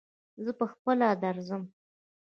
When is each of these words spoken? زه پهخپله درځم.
زه 0.43 0.51
پهخپله 0.59 1.09
درځم. 1.23 1.63